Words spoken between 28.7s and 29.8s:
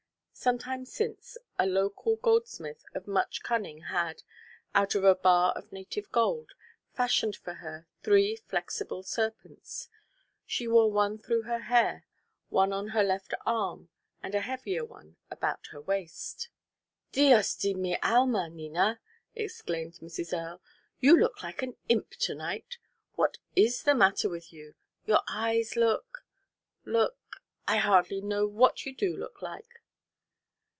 you do look like."